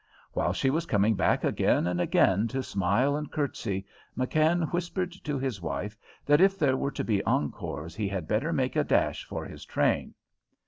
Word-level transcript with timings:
While 0.33 0.51
she 0.51 0.71
was 0.71 0.87
coming 0.87 1.13
back 1.13 1.43
again 1.43 1.85
and 1.85 2.01
again 2.01 2.47
to 2.47 2.63
smile 2.63 3.15
and 3.15 3.31
curtsy, 3.31 3.85
McKann 4.17 4.73
whispered 4.73 5.11
to 5.11 5.37
his 5.37 5.61
wife 5.61 5.95
that 6.25 6.41
if 6.41 6.57
there 6.57 6.75
were 6.75 6.89
to 6.89 7.03
be 7.03 7.23
encores 7.23 7.93
he 7.95 8.07
had 8.07 8.27
better 8.27 8.51
make 8.51 8.75
a 8.75 8.83
dash 8.83 9.25
for 9.25 9.45
his 9.45 9.63
train. 9.63 10.15